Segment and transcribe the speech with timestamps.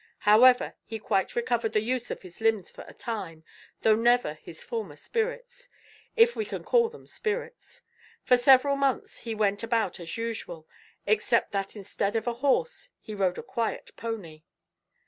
[0.25, 3.43] However, he quite recovered the use of his limbs for a time,
[3.81, 5.69] though never his former spirits
[6.15, 7.83] if we can call them spirits.
[8.23, 10.67] For several months he went about as usual,
[11.05, 14.41] except that instead of a horse he rode a quiet pony.